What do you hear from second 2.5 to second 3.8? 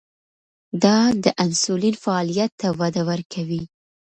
ته وده ورکوي.